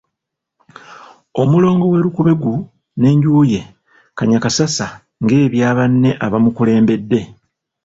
Omulongo 1.41 1.85
we 1.91 1.97
Lukubeggu 2.03 2.53
n'enju 2.99 3.35
ye 3.51 3.61
Kannyakassasa 4.17 4.85
ng'ebya 5.23 5.69
banne 5.77 6.09
abamukulembedde. 6.25 7.19